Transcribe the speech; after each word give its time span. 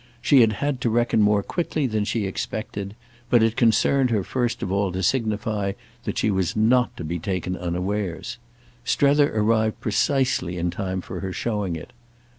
She 0.19 0.41
had 0.41 0.53
had 0.53 0.81
to 0.81 0.89
reckon 0.89 1.21
more 1.21 1.43
quickly 1.43 1.85
than 1.85 2.05
she 2.05 2.25
expected; 2.25 2.95
but 3.29 3.43
it 3.43 3.55
concerned 3.55 4.09
her 4.09 4.23
first 4.23 4.63
of 4.63 4.71
all 4.71 4.91
to 4.93 5.03
signify 5.03 5.73
that 6.05 6.17
she 6.17 6.31
was 6.31 6.55
not 6.55 6.97
to 6.97 7.03
be 7.03 7.19
taken 7.19 7.55
unawares. 7.55 8.39
Strether 8.83 9.31
arrived 9.31 9.79
precisely 9.79 10.57
in 10.57 10.71
time 10.71 11.01
for 11.01 11.19
her 11.19 11.31
showing 11.31 11.75
it. 11.75 11.93